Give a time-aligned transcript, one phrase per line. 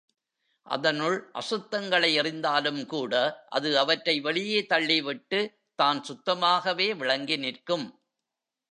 [0.67, 3.13] அதனுள் அசுத்தங்களை எறிந்தாலுங்கூட
[3.49, 7.87] அது அவற்றை வெளியே தள்ளி விட்டுத் தான் சுத்தமாகவே விளங்கி நிற்கும்.